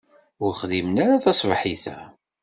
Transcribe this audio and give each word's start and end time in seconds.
Ur 0.43 0.51
xdimen 0.61 0.97
ara 1.05 1.23
taṣebḥit-a. 1.23 1.97